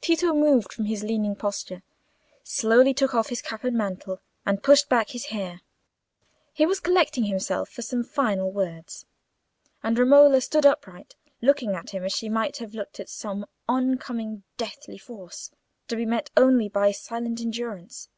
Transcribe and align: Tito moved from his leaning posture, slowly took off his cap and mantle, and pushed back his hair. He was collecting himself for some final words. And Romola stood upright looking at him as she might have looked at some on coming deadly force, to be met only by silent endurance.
Tito 0.00 0.32
moved 0.32 0.72
from 0.72 0.86
his 0.86 1.02
leaning 1.02 1.36
posture, 1.36 1.82
slowly 2.42 2.94
took 2.94 3.14
off 3.14 3.28
his 3.28 3.42
cap 3.42 3.64
and 3.64 3.76
mantle, 3.76 4.18
and 4.46 4.62
pushed 4.62 4.88
back 4.88 5.10
his 5.10 5.26
hair. 5.26 5.60
He 6.54 6.64
was 6.64 6.80
collecting 6.80 7.24
himself 7.24 7.68
for 7.68 7.82
some 7.82 8.02
final 8.02 8.50
words. 8.50 9.04
And 9.82 9.98
Romola 9.98 10.40
stood 10.40 10.64
upright 10.64 11.16
looking 11.42 11.74
at 11.74 11.90
him 11.90 12.02
as 12.02 12.14
she 12.14 12.30
might 12.30 12.56
have 12.56 12.72
looked 12.72 12.98
at 12.98 13.10
some 13.10 13.44
on 13.68 13.98
coming 13.98 14.42
deadly 14.56 14.96
force, 14.96 15.50
to 15.88 15.96
be 15.96 16.06
met 16.06 16.30
only 16.34 16.70
by 16.70 16.90
silent 16.90 17.38
endurance. 17.42 18.08